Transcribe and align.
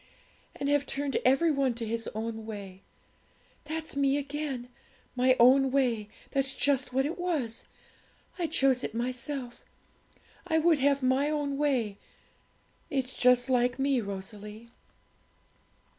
"And 0.55 0.67
have 0.67 0.87
turned 0.87 1.15
every 1.23 1.51
one 1.51 1.75
to 1.75 1.85
his 1.85 2.09
own 2.15 2.43
way;" 2.43 2.81
that's 3.65 3.95
me 3.95 4.17
again, 4.17 4.67
my 5.15 5.35
own 5.39 5.69
way, 5.69 6.09
that's 6.31 6.55
just 6.55 6.91
what 6.91 7.05
it 7.05 7.19
was; 7.19 7.65
I 8.39 8.47
chose 8.47 8.83
it 8.83 8.95
myself; 8.95 9.63
I 10.47 10.57
would 10.57 10.79
have 10.79 11.03
my 11.03 11.29
own 11.29 11.55
way. 11.55 11.99
It's 12.89 13.15
just 13.15 13.47
like 13.47 13.77
me, 13.77 14.01
Rosalie.' 14.01 14.69